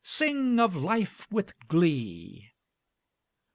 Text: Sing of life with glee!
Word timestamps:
Sing 0.03 0.59
of 0.59 0.75
life 0.75 1.27
with 1.29 1.53
glee! 1.67 2.49